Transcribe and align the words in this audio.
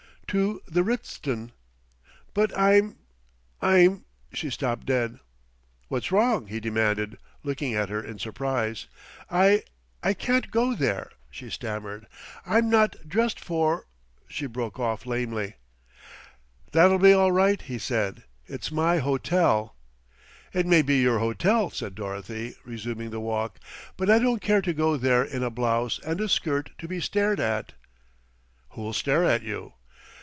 "To 0.39 0.61
the 0.65 0.81
Ritzton." 0.81 1.51
"But 2.33 2.57
I'm 2.57 2.95
I'm" 3.61 4.05
she 4.31 4.49
stopped 4.49 4.85
dead. 4.85 5.19
"What's 5.89 6.09
wrong?" 6.09 6.47
he 6.47 6.61
demanded, 6.61 7.17
looking 7.43 7.73
at 7.75 7.89
her 7.89 8.01
in 8.01 8.17
surprise. 8.17 8.87
"I 9.29 9.63
I 10.01 10.13
can't 10.13 10.49
go 10.49 10.73
there," 10.73 11.09
she 11.31 11.49
stammered. 11.49 12.07
"I'm 12.45 12.69
not 12.69 13.09
dressed 13.09 13.41
for" 13.41 13.87
She 14.29 14.45
broke 14.45 14.79
off 14.79 15.05
lamely. 15.05 15.55
"That'll 16.71 16.97
be 16.97 17.11
all 17.11 17.33
right," 17.33 17.61
he 17.61 17.77
said. 17.77 18.23
"It's 18.45 18.71
my 18.71 18.99
hotel." 18.99 19.75
"It 20.53 20.65
may 20.65 20.81
be 20.81 20.99
your 21.01 21.19
hotel," 21.19 21.69
said 21.71 21.93
Dorothy, 21.93 22.55
resuming 22.63 23.09
the 23.09 23.19
walk, 23.19 23.59
"but 23.97 24.09
I 24.09 24.17
don't 24.17 24.41
care 24.41 24.61
to 24.61 24.73
go 24.73 24.95
there 24.95 25.25
in 25.25 25.43
a 25.43 25.49
blouse 25.49 25.99
and 26.05 26.21
a 26.21 26.29
skirt 26.29 26.71
to 26.77 26.87
be 26.87 27.01
stared 27.01 27.41
at." 27.41 27.73
"Who'll 28.69 28.93
stare 28.93 29.25
at 29.25 29.43
you?" 29.43 29.73